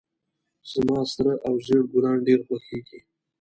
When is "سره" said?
1.13-1.33